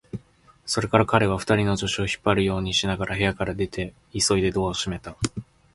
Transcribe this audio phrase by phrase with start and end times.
[0.65, 5.15] それから彼は、二人の助手を引っ張るようにしながら部屋から出て、急いでドアを閉めた。